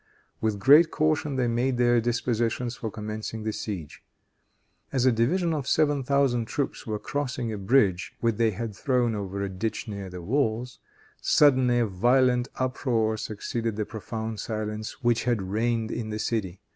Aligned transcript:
With 0.41 0.57
great 0.57 0.89
caution 0.89 1.35
they 1.35 1.47
made 1.47 1.77
their 1.77 2.01
dispositions 2.01 2.75
for 2.75 2.89
commencing 2.89 3.43
the 3.43 3.53
siege. 3.53 4.01
As 4.91 5.05
a 5.05 5.11
division 5.11 5.53
of 5.53 5.67
seven 5.67 6.03
thousand 6.03 6.45
troops 6.45 6.87
were 6.87 6.97
crossing 6.97 7.53
a 7.53 7.57
bridge 7.59 8.11
which 8.19 8.37
they 8.37 8.49
had 8.49 8.75
thrown 8.75 9.13
over 9.13 9.43
a 9.43 9.47
ditch 9.49 9.87
near 9.87 10.09
the 10.09 10.23
walls, 10.23 10.79
suddenly 11.21 11.77
a 11.77 11.85
violent 11.85 12.47
uproar 12.55 13.15
succeeded 13.15 13.75
the 13.75 13.85
profound 13.85 14.39
silence 14.39 15.03
which 15.03 15.25
had 15.25 15.39
reigned 15.43 15.91
in 15.91 16.09
the 16.09 16.17
city. 16.17 16.61